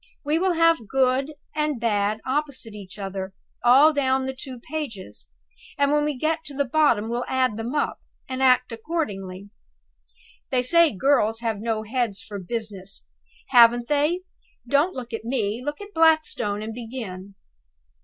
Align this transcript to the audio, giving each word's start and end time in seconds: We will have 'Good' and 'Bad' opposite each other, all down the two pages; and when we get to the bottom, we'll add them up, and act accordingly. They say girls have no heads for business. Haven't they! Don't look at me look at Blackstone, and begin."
We 0.25 0.39
will 0.39 0.53
have 0.53 0.87
'Good' 0.87 1.35
and 1.55 1.79
'Bad' 1.79 2.21
opposite 2.25 2.73
each 2.73 2.97
other, 2.97 3.35
all 3.63 3.93
down 3.93 4.25
the 4.25 4.33
two 4.33 4.59
pages; 4.59 5.27
and 5.77 5.91
when 5.91 6.05
we 6.05 6.17
get 6.17 6.43
to 6.45 6.55
the 6.55 6.65
bottom, 6.65 7.07
we'll 7.07 7.23
add 7.27 7.55
them 7.55 7.75
up, 7.75 7.97
and 8.27 8.41
act 8.41 8.71
accordingly. 8.71 9.51
They 10.49 10.63
say 10.63 10.91
girls 10.91 11.41
have 11.41 11.59
no 11.59 11.83
heads 11.83 12.19
for 12.19 12.39
business. 12.39 13.03
Haven't 13.49 13.89
they! 13.89 14.21
Don't 14.67 14.95
look 14.95 15.13
at 15.13 15.23
me 15.23 15.63
look 15.63 15.79
at 15.81 15.93
Blackstone, 15.93 16.63
and 16.63 16.73
begin." 16.73 17.35